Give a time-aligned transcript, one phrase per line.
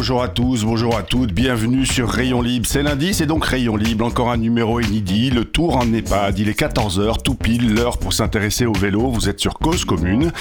[0.00, 2.64] Bonjour à tous, bonjour à toutes, bienvenue sur Rayon Libre.
[2.66, 6.38] C'est lundi, c'est donc Rayon Libre, encore un numéro inédit, le tour en EHPAD.
[6.38, 9.10] Il est 14h, tout pile, l'heure pour s'intéresser au vélo.
[9.10, 10.32] Vous êtes sur Cause Commune.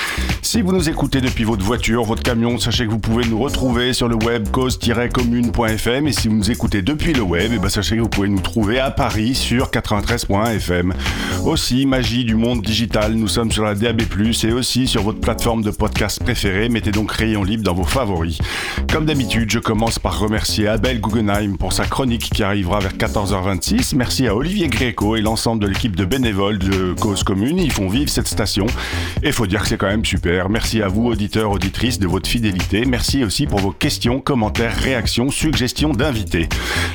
[0.42, 3.92] Si vous nous écoutez depuis votre voiture, votre camion, sachez que vous pouvez nous retrouver
[3.92, 6.08] sur le web cause-commune.fm.
[6.08, 8.40] Et si vous nous écoutez depuis le web, et ben sachez que vous pouvez nous
[8.40, 10.94] trouver à Paris sur 93.fm.
[11.44, 14.04] Aussi, magie du monde digital, nous sommes sur la DAB+,
[14.46, 16.70] et aussi sur votre plateforme de podcast préférée.
[16.70, 18.38] Mettez donc Rayon Libre dans vos favoris.
[18.90, 23.96] Comme d'habitude, je commence par remercier Abel Guggenheim pour sa chronique qui arrivera vers 14h26.
[23.96, 27.58] Merci à Olivier Gréco et l'ensemble de l'équipe de bénévoles de Cause Commune.
[27.58, 28.68] Ils font vivre cette station.
[29.24, 30.50] Et faut dire que c'est quand même super.
[30.50, 32.86] Merci à vous, auditeurs, auditrices, de votre fidélité.
[32.86, 36.48] Merci aussi pour vos questions, commentaires, réactions, suggestions d'invités.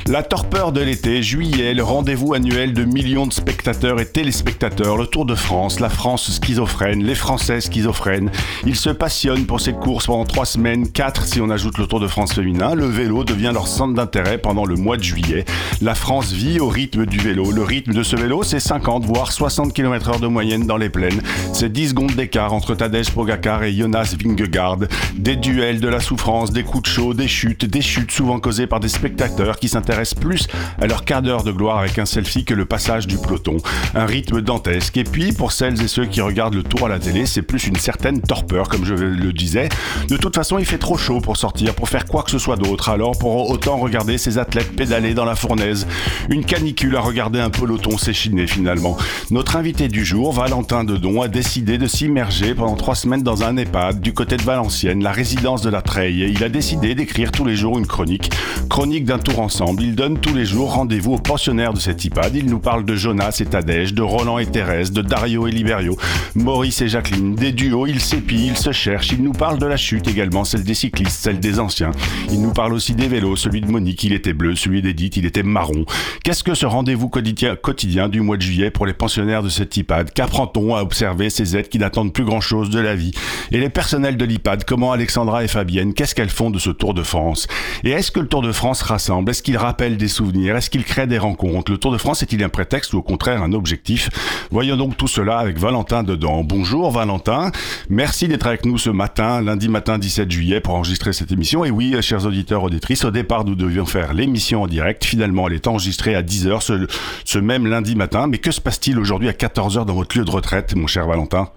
[0.07, 5.07] La torpeur de l'été, juillet, le rendez-vous annuel de millions de spectateurs et téléspectateurs, le
[5.07, 8.31] Tour de France, la France schizophrène, les Français schizophrènes.
[8.65, 11.99] Ils se passionnent pour cette course pendant trois semaines, quatre si on ajoute le Tour
[11.99, 15.45] de France le vélo devient leur centre d'intérêt pendant le mois de juillet.
[15.81, 17.51] La France vit au rythme du vélo.
[17.51, 21.21] Le rythme de ce vélo, c'est 50 voire 60 km/h de moyenne dans les plaines.
[21.53, 24.77] C'est 10 secondes d'écart entre Tadej Pogacar et Jonas Vingegaard.
[25.15, 28.67] Des duels, de la souffrance, des coups de chaud, des chutes, des chutes souvent causées
[28.67, 30.47] par des spectateurs qui s'intéressent plus
[30.79, 33.57] à leur quart d'heure de gloire avec un selfie que le passage du peloton.
[33.95, 34.97] Un rythme dantesque.
[34.97, 37.65] Et puis, pour celles et ceux qui regardent le tour à la télé, c'est plus
[37.67, 39.69] une certaine torpeur, comme je le disais.
[40.09, 42.55] De toute façon, il fait trop chaud pour sortir, pour faire quoi que ce soit
[42.55, 45.87] d'autre, alors pour autant regarder ces athlètes pédaler dans la fournaise.
[46.29, 48.97] Une canicule à regarder un peloton s'échiner finalement.
[49.31, 53.57] Notre invité du jour, Valentin Dedon, a décidé de s'immerger pendant trois semaines dans un
[53.57, 57.45] EHPAD du côté de Valenciennes, la résidence de la Treille, il a décidé d'écrire tous
[57.45, 58.31] les jours une chronique.
[58.69, 59.83] Chronique d'un tour ensemble.
[59.83, 62.35] Il donne tous les jours rendez-vous aux pensionnaires de cet EHPAD.
[62.35, 65.97] Il nous parle de Jonas et Tadej, de Roland et Thérèse, de Dario et Liberio,
[66.35, 69.77] Maurice et Jacqueline, des duos, il s'épie, il se cherche, il nous parle de la
[69.77, 71.91] chute également, celle des cyclistes, celle des anciens.
[72.31, 75.25] Il nous parle aussi des vélos, celui de Monique, il était bleu, celui d'Edith, il
[75.25, 75.85] était marron.
[76.23, 80.11] Qu'est-ce que ce rendez-vous quotidien du mois de juillet pour les pensionnaires de cet IPAD
[80.11, 83.11] Qu'apprend-on à observer ces êtres qui n'attendent plus grand-chose de la vie?
[83.51, 86.93] Et les personnels de l'IPAD, comment Alexandra et Fabienne, qu'est-ce qu'elles font de ce Tour
[86.93, 87.47] de France?
[87.83, 89.29] Et est-ce que le Tour de France rassemble?
[89.29, 90.55] Est-ce qu'il rappelle des souvenirs?
[90.55, 91.71] Est-ce qu'il crée des rencontres?
[91.71, 94.09] Le Tour de France est-il un prétexte ou au contraire un objectif?
[94.51, 96.43] Voyons donc tout cela avec Valentin dedans.
[96.43, 97.51] Bonjour Valentin,
[97.89, 101.63] merci d'être avec nous ce matin, lundi matin 17 juillet pour enregistrer cette émission.
[101.65, 105.03] Et oui, chers auditeurs, auditrices, au départ nous devions faire l'émission en direct.
[105.03, 106.87] Finalement, elle est enregistrée à 10h ce,
[107.25, 108.27] ce même lundi matin.
[108.27, 111.49] Mais que se passe-t-il aujourd'hui à 14h dans votre lieu de retraite, mon cher Valentin?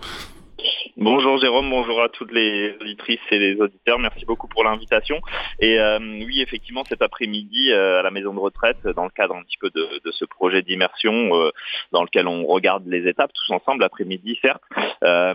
[1.01, 5.21] Bonjour Jérôme, bonjour à toutes les auditrices et les auditeurs, merci beaucoup pour l'invitation.
[5.61, 9.37] Et euh, oui, effectivement, cet après-midi euh, à la maison de retraite, dans le cadre
[9.37, 11.51] un petit peu de, ce projet d'immersion euh,
[11.93, 14.65] dans lequel on regarde les étapes tous ensemble, l'après-midi certes,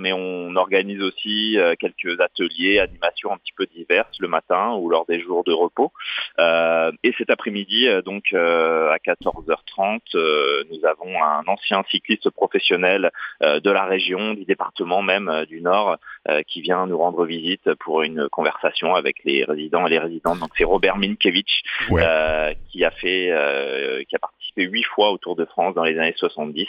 [0.02, 5.06] mais on organise aussi quelques ateliers, animations un petit peu diverses le matin ou lors
[5.06, 5.94] des jours de repos.
[6.40, 10.02] Et cet après-midi, donc à 14h30,
[10.70, 15.98] nous avons un ancien cycliste professionnel de la région, du département même Nord
[16.30, 20.40] euh, qui vient nous rendre visite pour une conversation avec les résidents et les résidentes.
[20.40, 22.02] Donc c'est Robert Minkevich Ouais.
[22.06, 25.84] euh, qui a fait, euh, qui a participé huit fois au Tour de France dans
[25.84, 26.68] les années 70,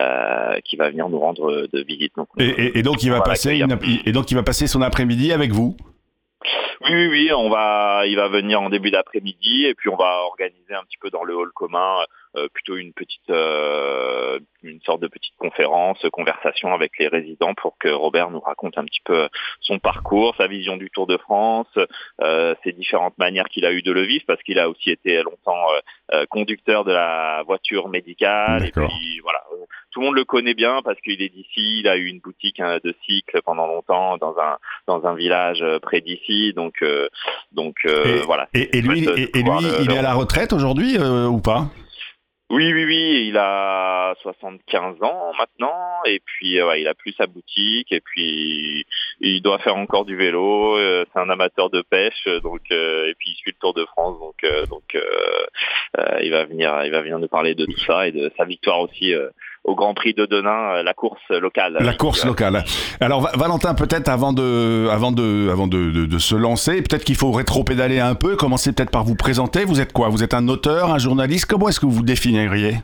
[0.00, 2.12] euh, qui va venir nous rendre de visite.
[2.16, 4.82] Donc, et, et- et donc il va passer une- et donc il va passer son
[4.82, 5.76] après-midi avec vous?
[6.84, 10.22] Oui, oui, oui, on va, il va venir en début d'après-midi et puis on va
[10.24, 11.98] organiser un petit peu dans le hall commun
[12.54, 17.88] plutôt une petite, euh, une sorte de petite conférence, conversation avec les résidents pour que
[17.88, 19.28] Robert nous raconte un petit peu
[19.60, 21.66] son parcours, sa vision du Tour de France,
[22.20, 25.22] euh, ses différentes manières qu'il a eu de le vivre parce qu'il a aussi été
[25.22, 25.80] longtemps euh,
[26.14, 28.66] euh, conducteur de la voiture médicale.
[28.66, 31.88] Et puis voilà, euh, tout le monde le connaît bien parce qu'il est d'ici, il
[31.88, 35.78] a eu une boutique hein, de cycle pendant longtemps dans un dans un village euh,
[35.80, 37.08] près d'ici, donc euh,
[37.52, 38.48] donc euh, Et- voilà.
[38.54, 39.50] Et, et lui, et, et lui
[39.82, 41.66] il est à la retraite aujourd'hui euh, ou pas?
[42.52, 47.12] Oui, oui, oui, il a 75 ans maintenant, et puis euh, ouais, il a plus
[47.14, 48.84] sa boutique, et puis
[49.20, 50.76] il doit faire encore du vélo.
[50.76, 53.86] euh, c'est un amateur de pêche, donc euh, et puis il suit le Tour de
[53.86, 57.80] France, donc euh, donc euh, il va venir, il va venir nous parler de tout
[57.86, 59.14] ça et de sa victoire aussi
[59.64, 61.76] au Grand Prix de Denain, la course locale.
[61.80, 62.64] La course locale.
[63.00, 67.30] Alors Valentin, peut-être avant de, avant de, avant de, de, se lancer, peut-être qu'il faut
[67.30, 68.36] rétro-pédaler un peu.
[68.36, 69.64] Commencez peut-être par vous présenter.
[69.64, 70.08] Vous êtes quoi?
[70.08, 71.46] Vous êtes un auteur, un journaliste?
[71.46, 72.76] Comment est-ce que vous vous définiriez?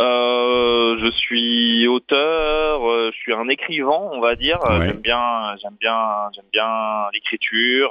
[0.00, 4.58] Euh, je suis auteur, euh, je suis un écrivain, on va dire.
[4.64, 5.96] J'aime bien, j'aime bien,
[6.34, 6.68] j'aime bien
[7.12, 7.90] l'écriture.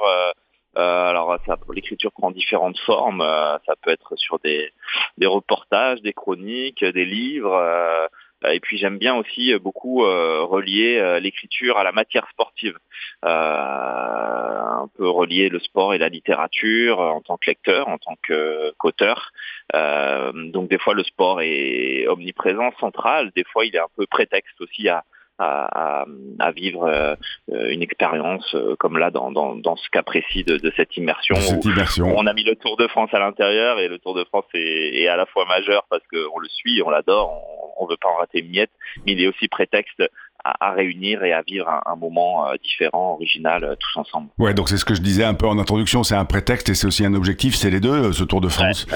[0.76, 1.36] Euh, alors
[1.74, 3.20] l'écriture prend différentes formes.
[3.20, 4.72] ça peut être sur des,
[5.18, 8.06] des reportages, des chroniques, des livres.
[8.44, 12.76] Euh, et puis j'aime bien aussi euh, beaucoup euh, relier l'écriture à la matière sportive,
[13.22, 19.32] un peu relier le sport et la littérature en tant que lecteur, en tant qu'auteur.
[19.72, 24.60] donc des fois le sport est omniprésent, central, des fois il est un peu prétexte
[24.60, 25.04] aussi à,
[25.40, 26.04] à,
[26.38, 27.14] à, vivre euh,
[27.48, 31.34] une expérience euh, comme là dans, dans, dans, ce cas précis de, de cette immersion.
[31.36, 32.12] Cette immersion.
[32.14, 35.00] on a mis le Tour de France à l'intérieur et le Tour de France est,
[35.02, 37.42] est à la fois majeur parce qu'on le suit, on l'adore,
[37.78, 38.70] on, ne veut pas en rater une miette,
[39.06, 40.02] mais il est aussi prétexte
[40.44, 44.28] à, à, réunir et à vivre un, un moment euh, différent, original, tous ensemble.
[44.38, 46.74] Ouais, donc c'est ce que je disais un peu en introduction, c'est un prétexte et
[46.74, 48.86] c'est aussi un objectif, c'est les deux, ce Tour de France.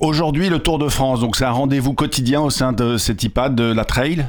[0.00, 3.54] Aujourd'hui, le Tour de France, donc c'est un rendez-vous quotidien au sein de cet IPAD
[3.54, 4.24] de la Trail?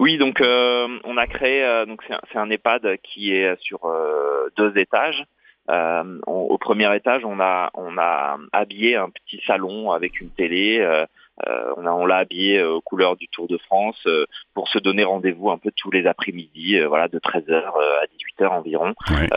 [0.00, 3.84] Oui, donc euh, on a créé, euh, donc c'est un, un, EHPAD qui est sur
[3.86, 5.24] euh, deux étages.
[5.68, 10.78] On, au premier étage, on a on a habillé un petit salon avec une télé.
[11.76, 14.06] On a on l'a habillé aux couleurs du Tour de France
[14.54, 18.94] pour se donner rendez-vous un peu tous les après-midi, voilà, de 13h à 18h environ.
[19.10, 19.28] Ouais.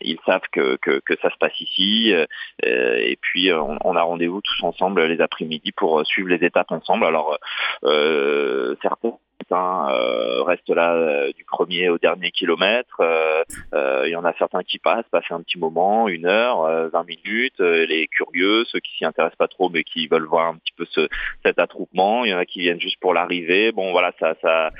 [0.00, 2.14] ils savent que, que, que, ça se passe ici,
[2.62, 7.06] et puis on, on a rendez-vous tous ensemble les après-midi pour suivre les étapes ensemble.
[7.06, 7.38] Alors
[7.82, 13.00] certains certains euh, restent là euh, du premier au dernier kilomètre.
[13.00, 17.04] Euh, il y en a certains qui passent, passent un petit moment, une heure, 20
[17.06, 17.60] minutes.
[17.60, 20.86] les curieux, ceux qui s'y intéressent pas trop, mais qui veulent voir un petit peu
[20.90, 21.08] ce,
[21.44, 22.24] cet attroupement.
[22.24, 23.72] Il y en a qui viennent juste pour l'arrivée.
[23.72, 24.70] Bon, voilà, ça, ça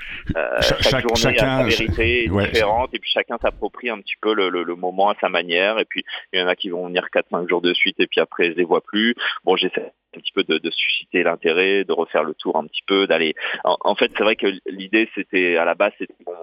[0.61, 2.47] chaque, chaque, journée chacun, a sa vérité ouais.
[2.47, 5.79] différente, et puis chacun s'approprie un petit peu le, le, le, moment à sa manière.
[5.79, 8.19] Et puis il y en a qui vont venir 4-5 jours de suite, et puis
[8.19, 9.15] après je les vois plus.
[9.43, 12.83] Bon, j'essaie un petit peu de, de susciter l'intérêt, de refaire le tour un petit
[12.85, 13.35] peu, d'aller.
[13.63, 16.33] En, en, fait, c'est vrai que l'idée, c'était à la base, c'était bon,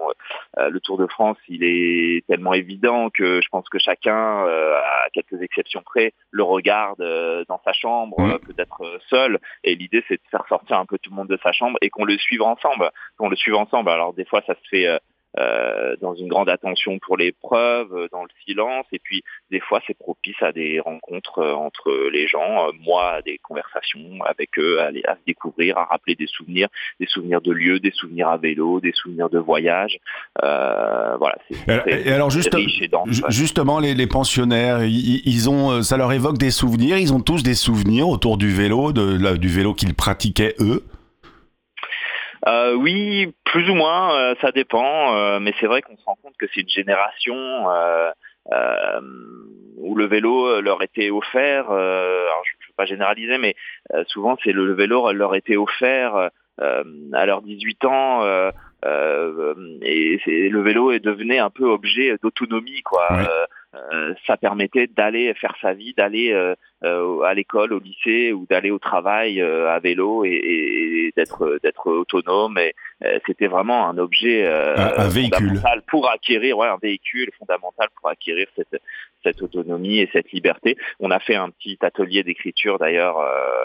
[0.57, 4.75] euh, le Tour de France, il est tellement évident que je pense que chacun, euh,
[4.75, 8.39] à quelques exceptions près, le regarde euh, dans sa chambre, mmh.
[8.39, 9.39] peut-être seul.
[9.63, 11.89] Et l'idée, c'est de faire sortir un peu tout le monde de sa chambre et
[11.89, 13.89] qu'on le suive ensemble, qu'on le suive ensemble.
[13.89, 14.99] Alors des fois, ça se fait
[15.37, 19.81] euh, dans une grande attention pour l'épreuve, euh, dans le silence, et puis des fois
[19.85, 24.79] c'est propice à des rencontres euh, entre les gens, moi à des conversations avec eux,
[24.79, 28.29] à, les, à se découvrir, à rappeler des souvenirs, des souvenirs de lieux, des souvenirs
[28.29, 29.97] à vélo, des souvenirs de voyage.
[30.43, 31.37] Euh, voilà.
[31.87, 32.55] Et, alors juste,
[33.29, 36.97] justement, les, les pensionnaires, ils, ils, ont, ça leur évoque des souvenirs.
[36.97, 40.83] Ils ont tous des souvenirs autour du vélo, de, du vélo qu'ils pratiquaient eux?
[42.47, 46.17] Euh, oui, plus ou moins, euh, ça dépend, euh, mais c'est vrai qu'on se rend
[46.21, 48.11] compte que c'est une génération euh,
[48.53, 49.01] euh,
[49.77, 51.71] où le vélo leur était offert.
[51.71, 53.55] alors je ne veux pas généraliser, mais
[54.07, 58.23] souvent c'est le, le, vélo leur était offert à leurs 18 ans.
[59.81, 60.19] et
[60.49, 63.11] le vélo est devenu un peu objet d'autonomie, quoi.
[63.11, 63.25] Ouais.
[63.27, 63.45] Euh,
[64.25, 68.71] ça permettait d'aller faire sa vie, d'aller euh, euh, à l'école, au lycée ou d'aller
[68.71, 72.57] au travail à vélo et, et d'être d'être autonome.
[72.57, 72.73] Et
[73.25, 78.47] c'était vraiment un objet un, un véhicule pour acquérir, ouais, un véhicule fondamental pour acquérir
[78.55, 78.81] cette
[79.23, 80.77] cette autonomie et cette liberté.
[80.99, 83.17] On a fait un petit atelier d'écriture d'ailleurs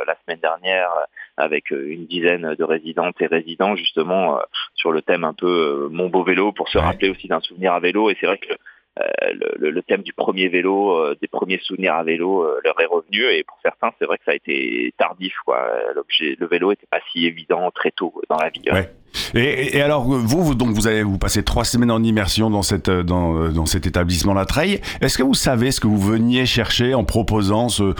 [0.06, 0.90] la semaine dernière
[1.36, 4.40] avec une dizaine de résidentes et résidents justement
[4.74, 6.84] sur le thème un peu mon beau vélo pour se ouais.
[6.84, 8.10] rappeler aussi d'un souvenir à vélo.
[8.10, 8.56] Et c'est vrai que euh,
[8.98, 12.86] le, le, thème du premier vélo, euh, des premiers souvenirs à vélo euh, leur est
[12.86, 15.66] revenu et pour certains c'est vrai que ça a été tardif quoi.
[15.94, 18.62] Le vélo était pas si évident très tôt dans la vie.
[18.70, 18.90] Ouais.
[19.34, 22.62] Et, et, alors vous, vous, donc vous allez vous passer trois semaines en immersion dans
[22.62, 24.80] cette dans, dans cet établissement La Treille.
[25.00, 27.94] Est-ce que vous savez ce que vous veniez chercher en proposant ce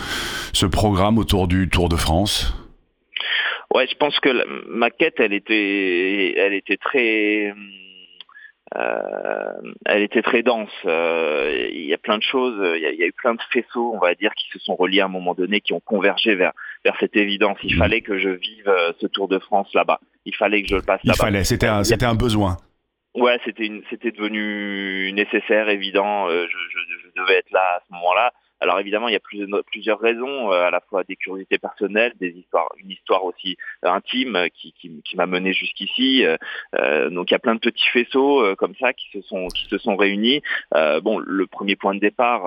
[0.53, 2.55] ce programme autour du Tour de France?
[3.73, 7.55] Ouais, je pense que la, ma quête, elle était, elle était très,
[8.77, 9.53] euh,
[9.85, 10.71] elle était très dense.
[10.85, 13.35] Euh, il y a plein de choses, il y a, il y a, eu plein
[13.35, 15.81] de faisceaux, on va dire, qui se sont reliés à un moment donné, qui ont
[15.81, 16.53] convergé vers
[16.85, 17.59] vers cette évidence.
[17.65, 17.79] Il mmh.
[17.79, 20.01] fallait que je vive euh, ce Tour de France là-bas.
[20.25, 21.17] Il fallait que je le passe là-bas.
[21.19, 22.59] Il fallait, c'était un, c'était un besoin.
[23.15, 26.29] Ouais, c'était c'était devenu nécessaire, évident.
[26.31, 28.33] Je, je, je, devais être là à ce moment-là.
[28.61, 32.31] Alors évidemment, il y a plusieurs, plusieurs raisons, à la fois des curiosités personnelles, des
[32.31, 36.25] histoires, une histoire aussi intime qui, qui, qui m'a mené jusqu'ici.
[37.11, 39.79] donc il y a plein de petits faisceaux comme ça qui se sont qui se
[39.79, 40.43] sont réunis.
[41.03, 42.43] bon, le premier point de départ,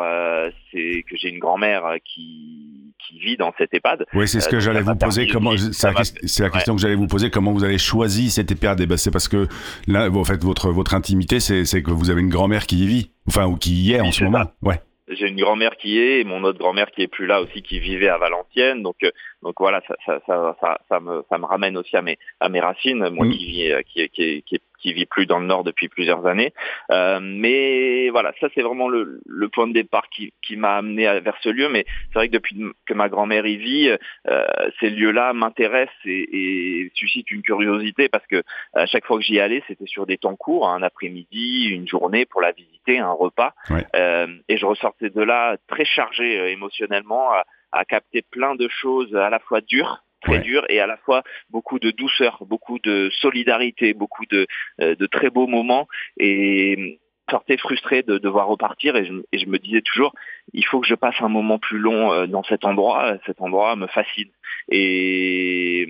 [0.71, 4.05] c'est que j'ai une grand-mère qui qui vit dans cette EHPAD.
[4.13, 5.27] Oui, c'est ce que j'allais vous poser.
[5.27, 7.29] Comment c'est la, question que j'allais vous poser.
[7.29, 8.81] Comment vous avez choisi cette EHPAD?
[8.81, 9.47] Eh ben, C'est parce que
[9.87, 13.11] là, en fait, votre votre intimité, c'est que vous avez une grand-mère qui y vit,
[13.27, 14.45] enfin ou qui y est en ce moment.
[14.61, 14.79] Ouais.
[15.09, 17.79] J'ai une grand-mère qui est et mon autre grand-mère qui est plus là aussi, qui
[17.79, 18.83] vivait à Valenciennes.
[18.83, 19.11] Donc, euh,
[19.43, 22.59] donc voilà, ça, ça, ça, ça, me, ça me ramène aussi à mes, à mes
[22.59, 23.09] racines.
[23.09, 23.31] Moi, mm.
[23.31, 26.53] qui, vis, euh, qui, qui, qui, qui vit plus dans le nord depuis plusieurs années.
[26.91, 31.03] Euh, mais voilà, ça c'est vraiment le, le, point de départ qui, qui m'a amené
[31.21, 31.69] vers ce lieu.
[31.69, 33.89] Mais c'est vrai que depuis que ma grand-mère y vit,
[34.27, 34.43] euh,
[34.79, 39.39] ces lieux-là m'intéressent et, et, suscitent une curiosité parce que à chaque fois que j'y
[39.39, 43.53] allais, c'était sur des temps courts, un après-midi, une journée pour la visiter, un repas.
[43.95, 48.67] Euh, et je ressortais de là très chargé euh, émotionnellement à, à capter plein de
[48.69, 52.79] choses à la fois dures très dur et à la fois beaucoup de douceur, beaucoup
[52.79, 54.47] de solidarité, beaucoup de,
[54.79, 55.89] euh, de très beaux moments.
[56.17, 56.99] Et
[57.29, 58.95] sortais frustré de devoir repartir.
[58.95, 60.13] Et je, et je, me disais toujours
[60.53, 63.17] il faut que je passe un moment plus long euh, dans cet endroit.
[63.25, 64.29] Cet endroit me fascine.
[64.69, 65.87] Et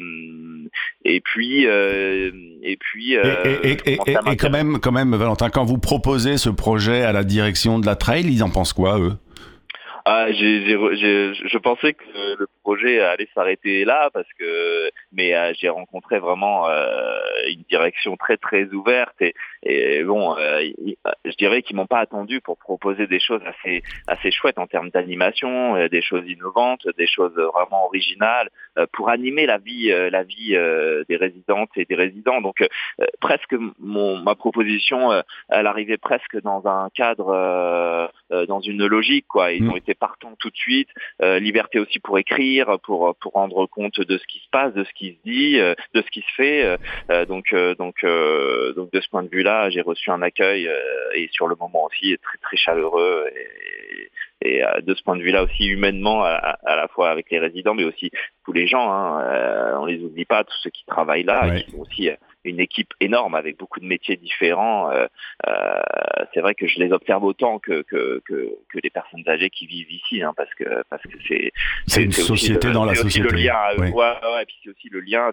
[1.05, 5.63] et puis euh, et puis euh, et, et, et, quand même quand même Valentin quand
[5.63, 9.13] vous proposez ce projet à la direction de la trail ils en pensent quoi eux?
[10.05, 12.03] Ah, j'ai, je pensais que
[12.37, 18.15] le projet allait s'arrêter là parce que, mais euh, j'ai rencontré vraiment euh, une direction
[18.15, 20.61] très très ouverte et, et bon, euh,
[21.25, 24.89] je dirais qu'ils m'ont pas attendu pour proposer des choses assez assez chouettes en termes
[24.89, 28.49] d'animation, des choses innovantes, des choses vraiment originales
[28.93, 30.55] pour animer la vie la vie
[31.09, 32.41] des résidentes et des résidents.
[32.41, 32.57] Donc
[33.19, 34.99] presque mon ma proposition,
[35.49, 38.09] elle arrivait presque dans un cadre,
[38.47, 39.51] dans une logique quoi.
[39.51, 39.71] Ils mmh.
[39.71, 40.89] ont été partants tout de suite.
[41.21, 42.52] liberté aussi pour écrire,
[42.83, 46.01] pour pour rendre compte de ce qui se passe, de ce qui se dit, de
[46.01, 46.77] ce qui se fait.
[47.27, 48.03] donc donc
[48.75, 50.79] donc de ce point de vue là j'ai reçu un accueil euh,
[51.15, 53.25] et sur le moment aussi très très chaleureux
[54.41, 57.39] et, et euh, de ce point de vue-là aussi humainement à, la fois avec les
[57.39, 58.11] résidents mais aussi
[58.45, 58.91] tous les gens.
[58.91, 62.09] Hein, euh, on les oublie pas, tous ceux qui travaillent là, qui sont aussi
[62.43, 64.91] une équipe énorme avec beaucoup de métiers différents.
[64.91, 65.07] Euh,
[65.47, 65.81] euh,
[66.33, 69.65] c'est vrai que je les observe autant que, que, que, que les personnes âgées qui
[69.65, 71.51] vivent ici, hein, parce que parce que c'est
[71.87, 73.29] c'est une société dans la société.
[73.29, 73.91] Le lien, ouais.
[73.91, 75.31] Ouais, ouais, puis c'est aussi le lien.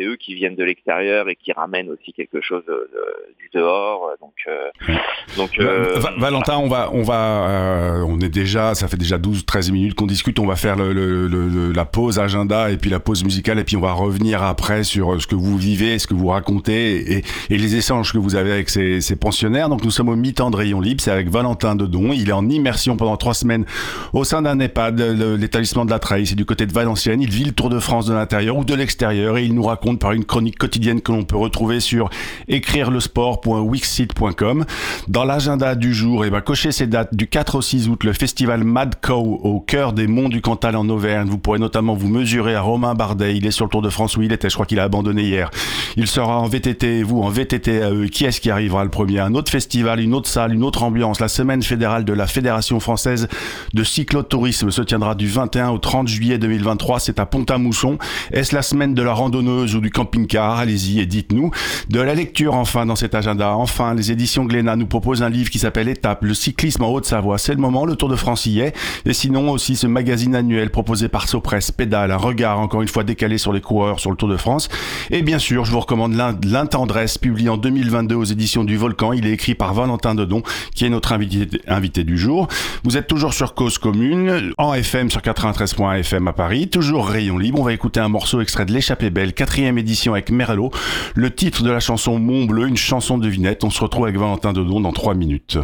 [0.00, 3.50] C'est eux qui viennent de l'extérieur et qui ramènent aussi quelque chose de, de, du
[3.52, 4.10] dehors.
[4.20, 4.94] Donc euh,
[5.36, 9.72] donc euh, Valentin, on va on va euh, on est déjà ça fait déjà 12-13
[9.72, 10.38] minutes qu'on discute.
[10.38, 13.64] On va faire le, le, le, la pause agenda et puis la pause musicale et
[13.64, 17.24] puis on va revenir après sur ce que vous vivez, ce que vous racontez et,
[17.50, 19.68] et, les échanges que vous avez avec ces, ces pensionnaires.
[19.68, 22.12] Donc nous sommes au mi-temps de Rayon Libre, c'est avec Valentin Dedon.
[22.14, 23.66] Il est en immersion pendant trois semaines
[24.14, 24.98] au sein d'un EHPAD,
[25.38, 27.20] l'établissement de la Traille, c'est du côté de Valenciennes.
[27.20, 29.89] Il vit le Tour de France de l'intérieur ou de l'extérieur et il nous raconte
[29.98, 32.10] par une chronique quotidienne que l'on peut retrouver sur
[32.48, 34.64] écrirelesport.wixsite.com.
[35.08, 38.04] Dans l'agenda du jour, et eh ben, cochez ces dates du 4 au 6 août,
[38.04, 41.28] le festival Mad Cow au cœur des monts du Cantal en Auvergne.
[41.28, 43.36] Vous pourrez notamment vous mesurer à Romain Bardet.
[43.36, 44.48] Il est sur le Tour de France où il était.
[44.48, 45.50] Je crois qu'il a abandonné hier.
[45.96, 49.20] Il sera en VTT, vous en VTT à eux, qui est-ce qui arrivera le premier?
[49.20, 51.20] Un autre festival, une autre salle, une autre ambiance.
[51.20, 53.28] La semaine fédérale de la Fédération française
[53.74, 57.00] de cyclotourisme se tiendra du 21 au 30 juillet 2023.
[57.00, 57.98] C'est à Pont-à-Mousson.
[58.32, 61.50] Est-ce la semaine de la randonneuse du camping-car Allez-y et dites-nous.
[61.88, 63.54] De la lecture enfin dans cet agenda.
[63.56, 67.38] Enfin, les éditions Glénat nous proposent un livre qui s'appelle Étape, le cyclisme en Haute-Savoie.
[67.38, 68.76] C'est le moment, le Tour de France y est.
[69.06, 73.04] Et sinon aussi ce magazine annuel proposé par Sopress, Pédale, un regard encore une fois
[73.04, 74.68] décalé sur les coureurs sur le Tour de France.
[75.10, 79.12] Et bien sûr, je vous recommande l'un Tendresse, publié en 2022 aux éditions du Volcan.
[79.12, 80.42] Il est écrit par Valentin Dedon,
[80.74, 82.48] qui est notre invité, invité du jour.
[82.84, 87.38] Vous êtes toujours sur Cause Commune, en FM sur 93.1 FM à Paris, toujours rayon
[87.38, 87.60] libre.
[87.60, 90.70] On va écouter un morceau extrait de L'échappée belle, quatrième édition avec Merlot.
[91.14, 93.64] Le titre de la chanson Mont Bleu, une chanson de devinette.
[93.64, 95.58] On se retrouve avec Valentin Dedon dans trois minutes.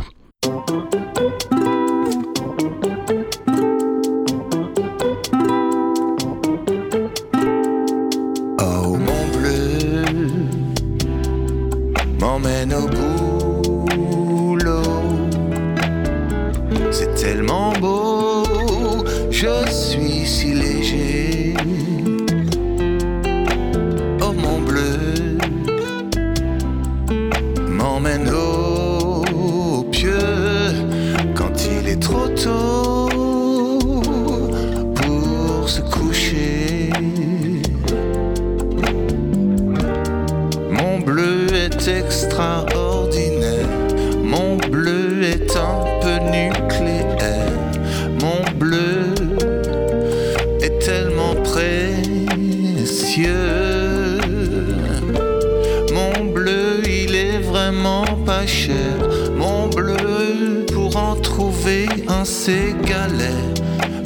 [12.86, 13.25] peu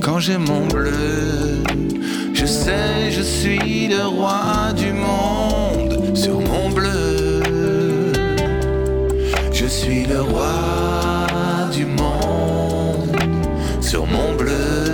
[0.02, 1.62] Quand j'ai mon bleu,
[2.34, 7.42] je sais, je suis le roi du monde sur mon bleu.
[9.52, 13.16] Je suis le roi du monde
[13.80, 14.89] sur mon bleu.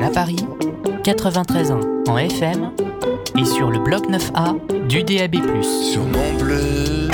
[0.00, 0.44] À Paris,
[1.04, 2.70] 93 ans en FM
[3.38, 5.36] et sur le bloc 9A du DAB+.
[5.62, 7.08] Sur mon bleu,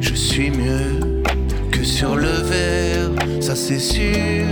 [0.00, 1.22] je suis mieux
[1.70, 4.46] que sur le vert, ça c'est sûr.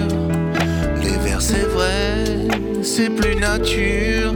[1.02, 2.25] Les verts c'est vrai,
[2.83, 4.35] c'est plus nature.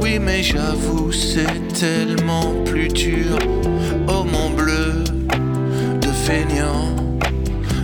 [0.00, 3.38] Oui, mais j'avoue, c'est tellement plus dur.
[4.08, 5.02] Oh mon bleu
[6.00, 6.94] de feignant,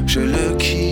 [0.07, 0.92] je le kiffe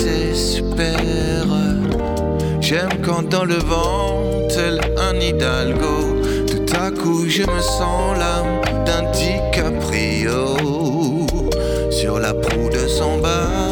[0.00, 1.44] C'est super.
[2.60, 8.60] J'aime quand dans le vent, tel un hidalgo, tout à coup je me sens l'âme
[8.86, 10.54] d'un DiCaprio
[11.90, 13.66] sur la proue de son bateau.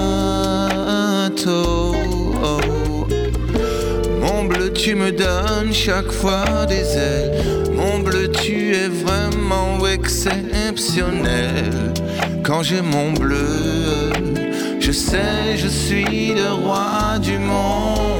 [4.20, 7.34] Mon bleu, tu me donnes chaque fois des ailes.
[7.72, 11.92] Mon bleu, tu es vraiment exceptionnel.
[12.42, 14.05] Quand j'ai mon bleu,
[14.86, 18.15] je sais, je suis le roi du monde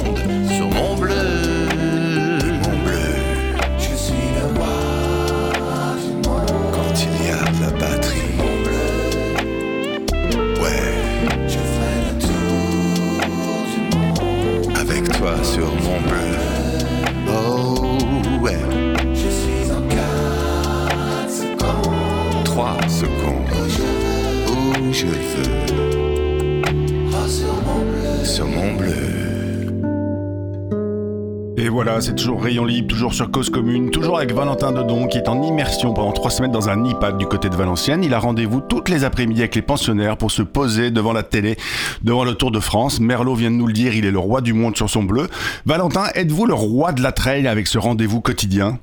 [32.00, 35.42] c'est toujours Rayon Libre, toujours sur Cause Commune, toujours avec Valentin Dedon qui est en
[35.42, 38.04] immersion pendant trois semaines dans un IPAD du côté de Valenciennes.
[38.04, 41.56] Il a rendez-vous toutes les après-midi avec les pensionnaires pour se poser devant la télé,
[42.02, 43.00] devant le Tour de France.
[43.00, 45.28] Merlot vient de nous le dire, il est le roi du monde sur son bleu.
[45.64, 48.78] Valentin, êtes-vous le roi de la trail avec ce rendez-vous quotidien?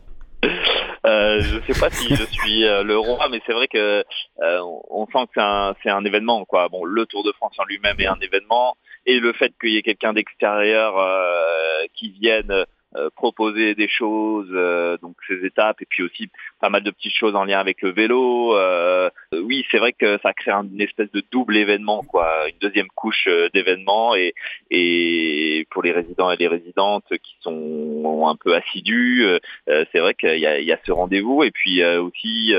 [1.05, 4.03] Euh, je sais pas si je suis euh, le roi, mais c'est vrai que
[4.41, 6.69] euh, on sent que c'est un, c'est un événement, quoi.
[6.69, 9.77] Bon, le Tour de France en lui-même est un événement, et le fait qu'il y
[9.77, 15.85] ait quelqu'un d'extérieur euh, qui vienne euh, proposer des choses, euh, donc ces étapes, et
[15.89, 16.29] puis aussi
[16.61, 18.55] pas mal de petites choses en lien avec le vélo.
[18.57, 22.57] euh, oui, c'est vrai que ça crée un- une espèce de double événement, quoi, une
[22.59, 24.33] deuxième couche euh, d'événements, et,
[24.71, 29.99] et pour les résidents et les résidentes qui sont un peu assidus, euh, euh, c'est
[29.99, 32.53] vrai qu'il y a, il y a ce rendez-vous, et puis euh, aussi.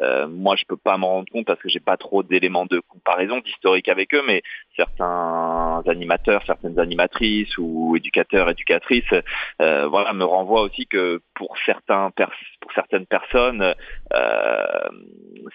[0.00, 2.80] Euh, moi, je peux pas m'en rendre compte parce que j'ai pas trop d'éléments de
[2.88, 4.42] comparaison, d'historique avec eux, mais
[4.76, 9.04] certains animateurs, certaines animatrices ou éducateurs, éducatrices,
[9.60, 13.74] euh, voilà, me renvoient aussi que pour certains, pers- pour certaines personnes,
[14.12, 14.88] euh,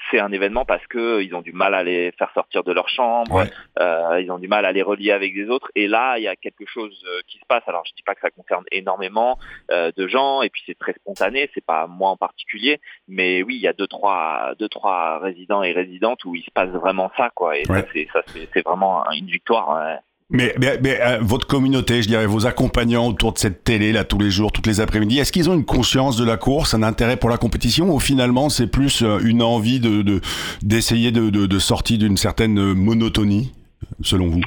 [0.09, 2.89] c'est un événement parce que ils ont du mal à les faire sortir de leur
[2.89, 3.49] chambre, Ouais.
[3.79, 6.27] euh, ils ont du mal à les relier avec des autres, et là, il y
[6.27, 7.61] a quelque chose euh, qui se passe.
[7.67, 9.37] Alors, je dis pas que ça concerne énormément
[9.69, 13.55] euh, de gens, et puis c'est très spontané, c'est pas moi en particulier, mais oui,
[13.57, 17.11] il y a deux trois, deux trois résidents et résidentes où il se passe vraiment
[17.15, 17.59] ça, quoi.
[17.59, 17.85] Et Ouais.
[18.11, 18.21] ça,
[18.53, 19.69] c'est vraiment une victoire.
[19.75, 19.97] ouais.
[20.31, 24.31] Mais, euh, votre communauté, je dirais, vos accompagnants autour de cette télé, là, tous les
[24.31, 27.29] jours, toutes les après-midi, est-ce qu'ils ont une conscience de la course, un intérêt pour
[27.29, 30.21] la compétition, ou finalement c'est plus euh, une envie de de-
[30.63, 33.53] d'essayer de, de, de sortir d'une certaine euh, monotonie,
[34.01, 34.41] selon vous?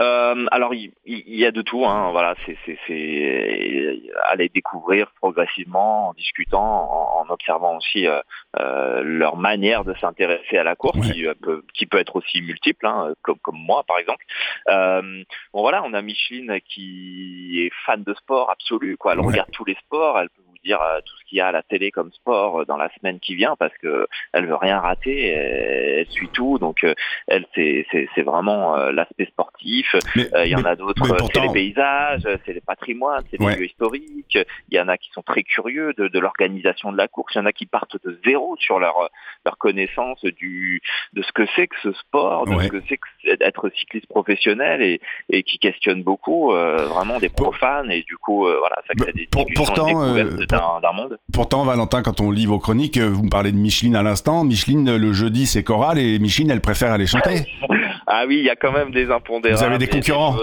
[0.00, 6.08] Euh, alors il, il- y a de tout, hein, voilà, c'est c'est aller découvrir progressivement,
[6.08, 8.20] en discutant, en, en observant aussi euh,
[8.58, 11.12] euh, leur manière de s'intéresser à la course, Ouais.
[11.12, 14.24] qui, euh, peut, qui peut être aussi multiple, hein, comme, comme moi par exemple.
[14.68, 19.12] Euh, bon voilà, on a Micheline qui est fan de sport absolu, quoi.
[19.12, 19.26] Elle Ouais.
[19.26, 21.52] regarde tous les sports, elle peut vous dire euh, tout ce qu'il y a à
[21.52, 24.78] la télé comme sport euh, dans la semaine qui vient parce que elle veut rien
[24.80, 26.94] rater, elle, elle suit tout, donc euh,
[27.26, 29.94] elle c'est c'est c'est vraiment euh, l'aspect sportif.
[30.16, 33.56] Mais, Il y en a d'autres, c'est les paysages, c'est les patrimoines, c'est les Ouais.
[33.56, 34.38] lieux historiques.
[34.70, 37.34] Il y en a qui sont très curieux de, de l'organisation de la course.
[37.34, 39.08] Il y en a qui partent de zéro sur leur
[39.44, 40.80] leur connaissance du
[41.12, 42.64] de ce que c'est que ce sport, de Ouais.
[42.64, 47.28] ce que c'est que d'être cycliste professionnel et, et qui questionnent beaucoup euh, vraiment des
[47.28, 50.92] profanes et du coup euh, voilà ça crée Bah, des pour- pourtant, euh, d'un d'un
[50.92, 51.18] monde.
[51.32, 54.44] Pourtant, Valentin, quand on lit vos chroniques, vous me parlez de Micheline à l'instant.
[54.44, 57.46] Micheline, le jeudi, c'est chorale et Micheline, elle préfère aller chanter.
[58.06, 59.58] ah oui, il y a quand même des impondérables.
[59.58, 60.36] Vous avez des concurrents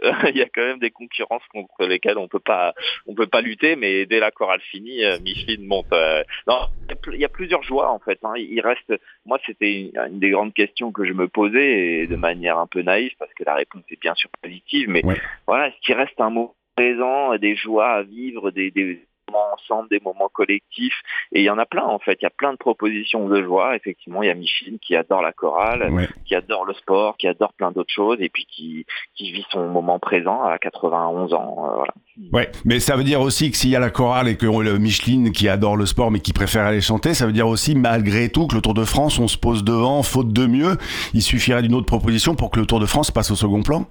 [0.28, 2.74] il y a quand même des concurrences contre lesquelles on peut pas
[3.06, 6.68] on peut pas lutter mais dès la chorale finie euh, Micheline monte euh, non
[7.12, 8.34] il y a plusieurs joies en fait hein.
[8.36, 8.92] il reste
[9.26, 12.82] moi c'était une, des grandes questions que je me posais et de manière un peu
[12.82, 15.02] naïve parce que la réponse est bien sûr positive mais
[15.46, 19.00] voilà ce qui reste un mot présent des joies à vivre des, des
[19.34, 21.00] ensemble, des moments collectifs.
[21.32, 22.18] Et il y en a plein en fait.
[22.20, 23.76] Il y a plein de propositions de joie.
[23.76, 27.52] Effectivement, il y a Micheline qui adore la chorale, qui adore le sport, qui adore
[27.52, 31.56] plein d'autres choses et puis qui, qui vit son moment présent à 91 ans.
[31.58, 31.92] Euh, voilà.
[32.32, 34.78] Ouais, mais ça veut dire aussi que s'il y a la chorale et que le
[34.78, 38.28] Micheline qui adore le sport mais qui préfère aller chanter, ça veut dire aussi malgré
[38.28, 40.76] tout que le Tour de France, on se pose devant, faute de mieux.
[41.14, 43.86] Il suffirait d'une autre proposition pour que le Tour de France passe au second plan?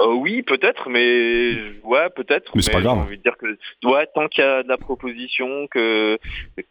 [0.00, 1.52] Euh, oui, peut-être, mais
[1.84, 2.50] ouais, peut-être.
[2.56, 2.98] Mais c'est pas grave.
[2.98, 3.46] envie de dire que
[3.86, 6.18] ouais, tant qu'il y a de la proposition, que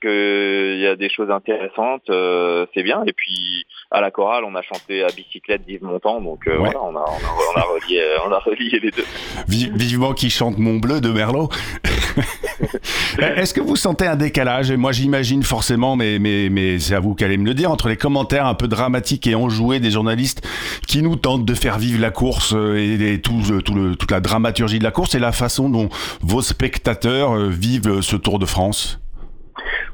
[0.01, 3.03] que il y a des choses intéressantes, euh, c'est bien.
[3.07, 6.83] Et puis à la chorale, on a chanté à bicyclette d'Yves Montand, donc euh, voilà,
[6.83, 9.05] on a, on, a, relié, on a relié les deux.
[9.47, 11.47] vivement qui chante Mon Bleu de Merlot.
[13.19, 14.69] Est-ce que vous sentez un décalage?
[14.69, 17.88] Et moi, j'imagine forcément, mais mais mais c'est à vous qu'allez me le dire, entre
[17.88, 20.45] les commentaires un peu dramatiques et enjoués des journalistes
[20.88, 24.84] qui nous tentent de faire vivre la course et les euh, toute la dramaturgie de
[24.84, 25.89] la course et la façon dont
[26.21, 28.99] vos spectateurs euh, vivent euh, ce Tour de France.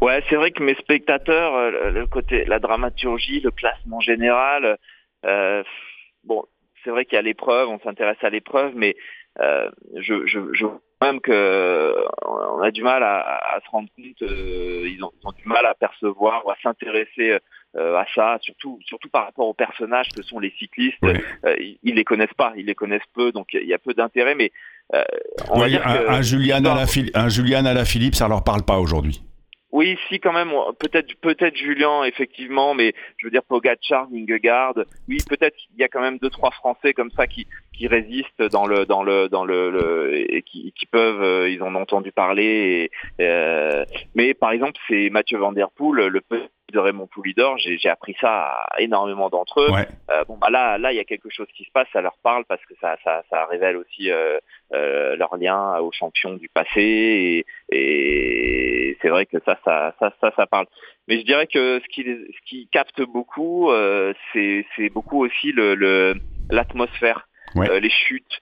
[0.02, 4.78] Ouais, c'est vrai que mes spectateurs, le côté, la dramaturgie, le classement général,
[6.24, 6.46] bon,
[6.84, 8.96] c'est vrai qu'il y a l'épreuve, on s'intéresse à l'épreuve, mais
[9.96, 10.66] je, je, je
[11.02, 11.94] même que
[12.26, 16.52] on a du mal à, se rendre compte, ils, ont, du mal à percevoir ou
[16.52, 17.40] à s'intéresser
[17.78, 20.98] euh, à ça, surtout surtout par rapport aux personnages que sont les cyclistes.
[21.46, 24.36] Euh, ils, les connaissent pas, ils les connaissent peu, donc il y a peu d'intérêt.
[24.36, 24.52] Mais
[24.94, 25.04] euh,
[25.50, 28.44] on va dire un, un, Julian à la un Julian à la Philippe, ça leur
[28.44, 29.22] parle pas aujourd'hui.
[29.72, 34.74] Oui, si quand même, peut-être peut-être Julien effectivement, mais je veux dire Pogacar, Vingegaard,
[35.08, 37.46] oui peut-être qu'il y a quand même deux trois Français comme ça qui
[37.78, 41.76] qui résistent dans le dans le dans le, et qui, qui peuvent, euh, ils en
[41.76, 42.90] ont entendu parler.
[43.20, 46.22] Et, euh, mais par exemple, c'est Mathieu Van le
[46.72, 49.70] de Raymond Poulidor, j'ai appris ça à énormément d'entre eux.
[50.12, 52.18] Euh, bon bah là là il y a quelque chose qui se passe, ça leur
[52.24, 54.38] parle parce que ça ça, ça révèle aussi euh,
[54.74, 60.14] euh, leur lien aux champions du passé et, et c'est vrai que ça ça, ça
[60.22, 60.68] ça ça parle.
[61.08, 63.72] Mais je dirais que ce qui ce qui capte beaucoup
[64.34, 66.16] c'est beaucoup aussi le
[66.50, 68.42] l'atmosphère, les chutes.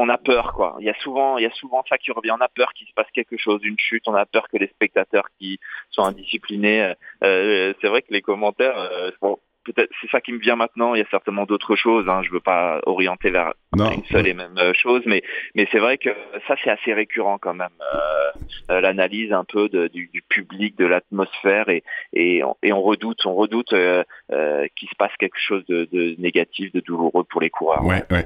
[0.00, 0.76] On, a peur quoi.
[0.80, 2.32] Il y a souvent, il y a souvent ça qui revient.
[2.32, 4.04] On a peur qu'il se passe quelque chose, une chute.
[4.06, 5.58] On a peur que les spectateurs qui
[5.90, 6.94] sont indisciplinés.
[7.24, 10.94] Euh, c'est vrai que les commentaires, bon, peut-être c'est ça qui me vient maintenant.
[10.94, 12.08] Il y a certainement d'autres choses.
[12.08, 12.22] Hein.
[12.24, 15.22] Je veux pas orienter vers une seule et même euh, chose, mais
[15.54, 16.10] mais c'est vrai que
[16.48, 17.68] ça c'est assez récurrent quand même.
[17.80, 18.30] Euh,
[18.70, 22.82] euh L'analyse un peu de, du, du, public, de l'atmosphère et et on, et on
[22.82, 27.24] redoute, on redoute euh, euh qu'il se passe quelque chose de, de, négatif, de douloureux
[27.24, 27.84] pour les coureurs.
[27.84, 28.24] Ouais, ouais.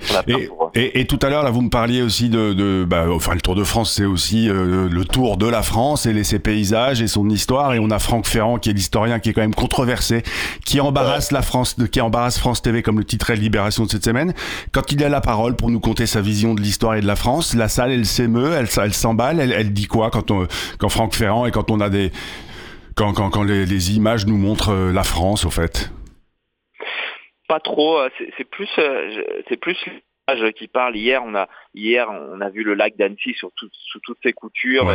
[0.74, 3.40] Et, et, tout à l'heure là, vous me parliez aussi de, de bah, enfin le
[3.40, 7.06] Tour de France, c'est aussi le Tour de la France et les, ses paysages et
[7.06, 7.74] son histoire.
[7.74, 10.22] Et on a Franck Ferrand qui est l'historien qui est quand même controversé,
[10.64, 14.04] qui embarrasse la France, qui embarrasse France TV comme le titre de Libération de cette
[14.04, 14.34] semaine.
[14.72, 17.16] Quand il a la parole pour nous conter sa vision de l'histoire et de la
[17.16, 20.46] France, la salle, elle s'émeut, elle, elle s'emballe, elle, elle, dit quoi quand, on,
[20.78, 22.10] quand Franck Ferrand et quand on a des,
[22.96, 25.90] quand, quand, quand les, les, images nous montrent euh, la France, au fait?
[27.48, 27.98] Pas trop.
[27.98, 29.76] Euh, c'est plus, euh, c'est plus
[30.56, 30.96] qui parle.
[30.96, 34.90] Hier, on a hier on a vu le lac d'Annecy sur sous toutes ses coutures.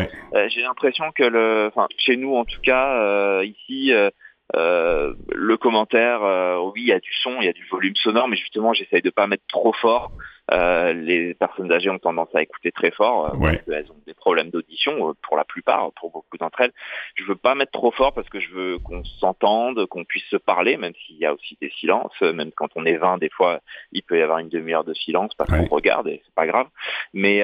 [0.48, 4.10] J'ai l'impression que le, enfin chez nous en tout cas ici, euh,
[4.56, 8.28] le commentaire, euh, oui, il y a du son, il y a du volume sonore,
[8.28, 10.12] mais justement, j'essaye de pas mettre trop fort.
[10.52, 14.50] Euh, les personnes âgées ont tendance à écouter très fort parce qu'elles ont des problèmes
[14.50, 16.72] d'audition pour la plupart, pour beaucoup d'entre elles.
[17.16, 20.38] Je veux pas mettre trop fort parce que je veux qu'on s'entende, qu'on puisse se
[20.38, 22.20] parler, même s'il y a aussi des silences.
[22.22, 23.60] Même quand on est 20, des fois,
[23.92, 26.68] il peut y avoir une demi-heure de silence parce qu'on regarde et c'est pas grave.
[27.14, 27.44] Mais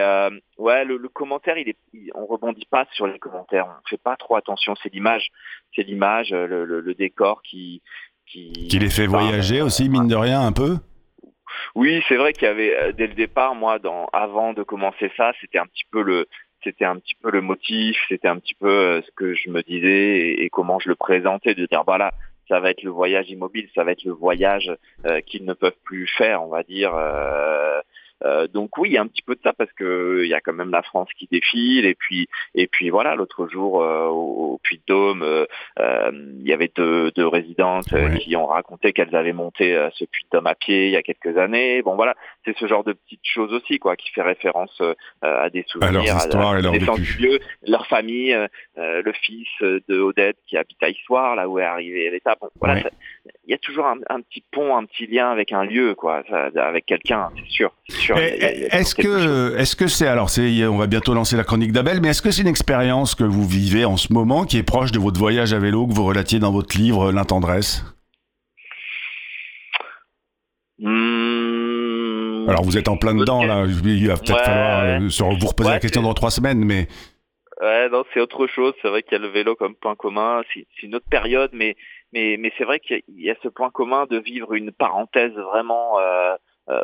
[0.57, 1.77] ouais, le, commentaire, il est,
[2.15, 4.75] on rebondit pas sur les commentaires, on fait pas trop attention.
[4.81, 5.29] C'est l'image,
[5.75, 7.81] c'est l'image, le, le, décor qui
[8.25, 10.77] qui, qui les fait voyager aussi, mine de rien, un peu?
[11.75, 15.11] Oui, c'est vrai qu'il y avait euh, dès le départ, moi, dans, avant de commencer
[15.17, 16.27] ça, c'était un petit peu le,
[16.65, 19.61] c'était un petit peu le motif, c'était un petit peu euh, ce que je me
[19.61, 22.13] disais et, comment je le présentais, de dire voilà,
[22.49, 24.71] ça va être le voyage immobile, ça va être le voyage
[25.05, 26.93] euh, qu'ils ne peuvent plus faire, on va dire.
[26.95, 27.79] Euh,
[28.53, 30.41] donc oui, il y a un petit peu de ça parce que il y a
[30.41, 34.59] quand même la France qui défile et puis et puis voilà, l'autre jour euh, au,
[34.63, 35.45] Puy de Dôme, euh,
[36.39, 40.37] il y avait deux, deux résidentes qui ont raconté qu'elles avaient monté ce Puy de
[40.37, 41.81] Dôme à pied il y a quelques années.
[41.81, 44.81] Bon voilà, c'est ce genre de petites choses aussi quoi qui fait référence
[45.21, 48.35] à des souvenirs, à, à, leur du lieu, leur famille,
[48.77, 52.39] le fils de Odette qui habite à Histoire, là où est arrivée l'étape.
[52.41, 52.81] Bon, voilà,
[53.45, 56.23] il y a toujours un, un, petit pont, un petit lien avec un lieu quoi,
[56.55, 57.73] avec quelqu'un, c'est sûr.
[58.13, 62.09] Est-ce que, est-ce que c'est alors, c'est, on va bientôt lancer la chronique d'Abel, mais
[62.09, 64.99] est-ce que c'est une expérience que vous vivez en ce moment qui est proche de
[64.99, 67.83] votre voyage à vélo que vous relatiez dans votre livre L'intendresse
[70.79, 72.47] mmh.
[72.47, 74.99] Alors vous êtes en plein dedans là, il va peut-être falloir euh,
[75.39, 76.87] vous reposer la question dans trois semaines, mais.
[77.61, 78.73] Ouais, non, c'est autre chose.
[78.81, 80.41] C'est vrai qu'il y a le vélo comme point commun.
[80.53, 81.75] C'est une autre période, mais
[82.13, 85.99] mais mais c'est vrai qu'il y, a ce point commun de vivre une parenthèse vraiment.
[85.99, 86.37] Euh, euh,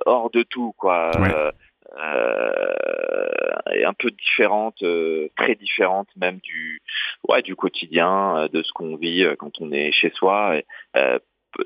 [0.06, 1.12] hors de tout, quoi.
[1.17, 1.52] Euh,
[1.98, 4.84] euh, et un peu différente,
[5.36, 6.82] très différente même du,
[7.28, 10.58] ouais, du quotidien, de ce qu'on vit quand on est chez soi.
[10.58, 10.65] Et,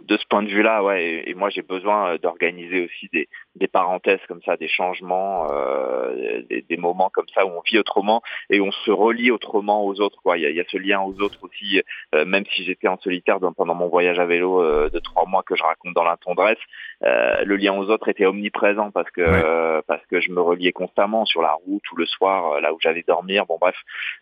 [0.08, 3.68] de ce point de vue-là, ouais, et, moi j'ai besoin euh, d'organiser aussi des, des,
[3.68, 8.22] parenthèses comme ça, des changements, euh, des, des, moments comme ça où on vit autrement
[8.50, 10.20] et on se relie autrement aux autres.
[10.24, 10.38] Quoi.
[10.38, 11.82] Il, y a, il y a ce lien aux autres aussi,
[12.16, 15.44] euh, même si j'étais en solitaire pendant mon voyage à vélo euh, de trois mois
[15.44, 16.58] que je raconte dans la tendresse,
[17.04, 21.26] euh, le lien aux autres était omniprésent parce que parce que je me reliais constamment
[21.26, 23.46] sur la route ou le soir, là où j'allais dormir.
[23.46, 23.76] Bon bref,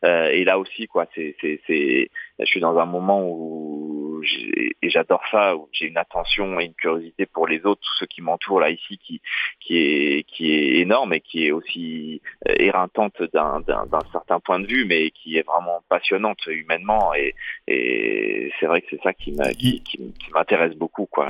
[0.04, 3.73] et là aussi quoi, c'est c'est je suis dans un moment où
[4.82, 8.06] et j'adore ça où j'ai une attention et une curiosité pour les autres, tous ceux
[8.06, 9.22] qui m'entourent là ici, qui
[9.60, 14.68] qui est qui est énorme et qui est aussi éreintante d'un d'un certain point de
[14.68, 17.36] vue, mais qui est vraiment passionnante humainement et
[17.68, 19.34] et c'est vrai que c'est ça qui
[20.34, 21.28] m'intéresse beaucoup quoi.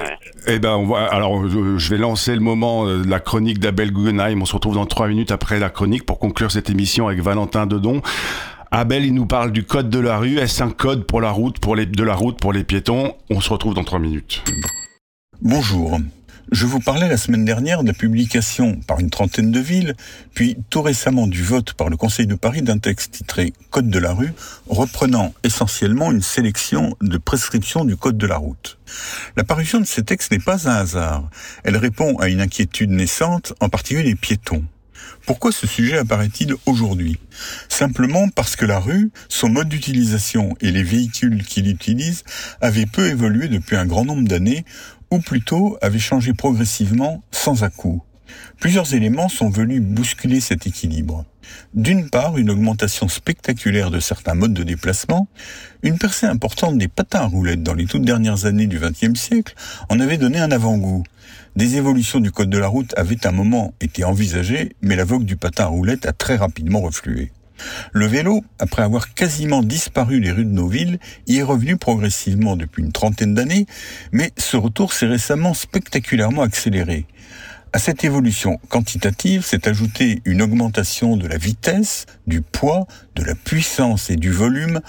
[0.48, 3.92] Eh ben on va alors je vais lancer le moment euh, de la chronique d'Abel
[3.92, 4.42] Guggenheim.
[4.42, 7.66] On se retrouve dans trois minutes après la chronique pour conclure cette émission avec Valentin
[7.66, 8.02] Dedon.
[8.76, 10.40] Abel, il nous parle du code de la rue.
[10.40, 13.16] Est-ce un code pour la route, pour les, de la route pour les piétons?
[13.30, 14.44] On se retrouve dans trois minutes.
[15.44, 16.00] Bonjour.
[16.52, 19.94] Je vous parlais la semaine dernière de la publication par une trentaine de villes,
[20.34, 24.00] puis tout récemment du vote par le Conseil de Paris d'un texte titré Code de
[24.00, 24.34] la rue,
[24.68, 28.80] reprenant essentiellement une sélection de prescriptions du Code de la route.
[29.38, 31.30] La parution de ces textes n'est pas un hasard.
[31.64, 34.64] Elle répond à une inquiétude naissante, en particulier des piétons.
[35.26, 37.18] Pourquoi ce sujet apparaît-il aujourd'hui?
[37.70, 42.24] Simplement parce que la rue, son mode d'utilisation et les véhicules qui l'utilisent
[42.62, 44.66] avaient peu évolué depuis un grand nombre d'années,
[45.12, 48.04] ou plutôt avaient changé progressivement sans à-coup.
[48.60, 51.26] Plusieurs éléments sont venus bousculer cet équilibre.
[51.74, 55.28] D'une part, une augmentation spectaculaire de certains modes de déplacement,
[55.84, 59.54] une percée importante des patins à roulettes dans les toutes dernières années du XXe siècle
[59.90, 61.04] en avait donné un avant-goût.
[61.56, 65.26] Des évolutions du code de la route avaient un moment été envisagées, mais la vogue
[65.26, 67.32] du patin à roulettes a très rapidement reflué.
[67.92, 72.58] Le vélo, après avoir quasiment disparu des rues de nos villes, y est revenu progressivement
[72.58, 73.68] depuis une trentaine d'années,
[74.12, 77.06] mais ce retour s'est récemment spectaculairement accéléré.
[77.72, 83.36] À cette évolution quantitative s'est ajoutée une augmentation de la vitesse, du poids, de la
[83.36, 84.82] puissance et du volume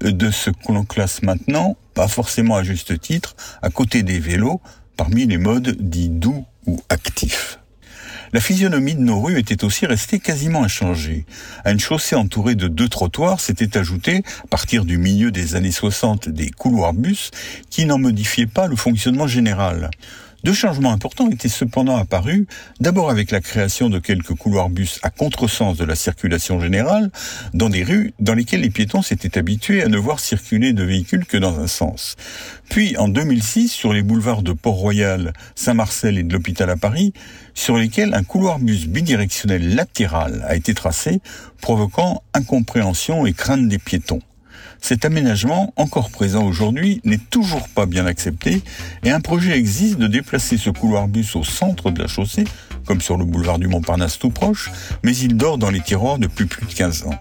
[0.00, 4.60] de ce que l'on classe maintenant, pas forcément à juste titre, à côté des vélos,
[4.96, 7.58] parmi les modes dits doux ou actifs.
[8.32, 11.26] La physionomie de nos rues était aussi restée quasiment inchangée.
[11.64, 15.70] À une chaussée entourée de deux trottoirs s'étaient ajoutés, à partir du milieu des années
[15.70, 17.30] 60, des couloirs bus
[17.68, 19.90] qui n'en modifiaient pas le fonctionnement général.
[20.44, 22.46] Deux changements importants étaient cependant apparus,
[22.80, 27.12] d'abord avec la création de quelques couloirs bus à contresens de la circulation générale,
[27.54, 31.26] dans des rues dans lesquelles les piétons s'étaient habitués à ne voir circuler de véhicules
[31.26, 32.16] que dans un sens.
[32.68, 37.12] Puis en 2006, sur les boulevards de Port-Royal, Saint-Marcel et de l'Hôpital à Paris,
[37.54, 41.20] sur lesquels un couloir bus bidirectionnel latéral a été tracé,
[41.60, 44.20] provoquant incompréhension et crainte des piétons.
[44.82, 48.62] Cet aménagement, encore présent aujourd'hui, n'est toujours pas bien accepté
[49.04, 52.44] et un projet existe de déplacer ce couloir bus au centre de la chaussée,
[52.84, 54.72] comme sur le boulevard du Montparnasse tout proche,
[55.04, 57.14] mais il dort dans les tiroirs depuis plus de 15 ans.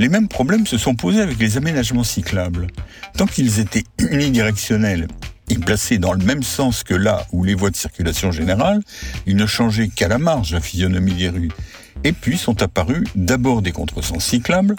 [0.00, 2.66] Les mêmes problèmes se sont posés avec les aménagements cyclables.
[3.16, 5.06] Tant qu'ils étaient unidirectionnels
[5.50, 8.80] et placés dans le même sens que là où les voies de circulation générale,
[9.26, 11.52] ils ne changeaient qu'à la marge la physionomie des rues.
[12.04, 14.76] Et puis sont apparus d'abord des contresens cyclables,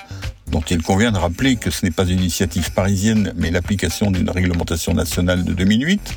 [0.52, 4.30] dont il convient de rappeler que ce n'est pas une initiative parisienne, mais l'application d'une
[4.30, 6.16] réglementation nationale de 2008,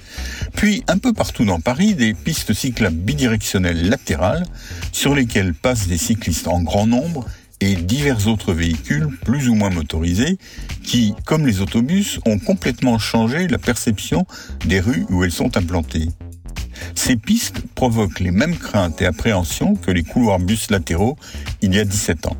[0.54, 4.44] puis un peu partout dans Paris, des pistes cyclables bidirectionnelles latérales,
[4.92, 7.24] sur lesquelles passent des cyclistes en grand nombre
[7.60, 10.38] et divers autres véhicules plus ou moins motorisés
[10.82, 14.26] qui, comme les autobus, ont complètement changé la perception
[14.66, 16.08] des rues où elles sont implantées.
[16.94, 21.16] Ces pistes provoquent les mêmes craintes et appréhensions que les couloirs bus latéraux
[21.62, 22.36] il y a 17 ans.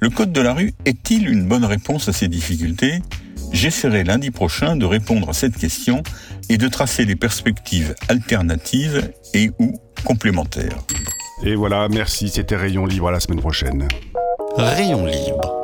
[0.00, 3.00] Le code de la rue est-il une bonne réponse à ces difficultés?
[3.52, 6.02] J'essaierai lundi prochain de répondre à cette question
[6.48, 10.78] et de tracer les perspectives alternatives et ou complémentaires.
[11.44, 13.86] Et voilà, merci, c'était Rayon Libre à la semaine prochaine.
[14.56, 15.61] Rayon libre